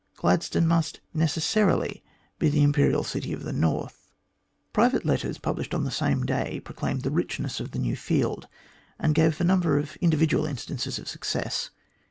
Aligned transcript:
Gladstone 0.15 0.65
must 0.65 0.99
necessarily 1.13 2.03
be 2.39 2.49
the 2.49 2.63
Imperial 2.63 3.03
City 3.03 3.33
of 3.33 3.43
the 3.43 3.53
North. 3.53 4.11
Private 4.73 5.05
letters 5.05 5.37
published 5.37 5.75
on 5.75 5.83
the 5.83 5.91
same 5.91 6.25
day 6.25 6.59
proclaimed 6.59 7.03
the 7.03 7.11
richness 7.11 7.59
of 7.59 7.69
the 7.69 7.77
new 7.77 7.95
field, 7.95 8.47
and 8.97 9.13
gave 9.13 9.39
a 9.39 9.43
number 9.43 9.77
of 9.77 9.97
individual 9.97 10.47
instances 10.47 10.97
of 10.97 11.07
success. 11.07 11.69